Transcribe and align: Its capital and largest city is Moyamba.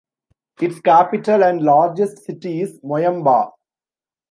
Its 0.59 0.79
capital 0.79 1.43
and 1.43 1.61
largest 1.61 2.23
city 2.25 2.61
is 2.61 2.79
Moyamba. 2.79 3.51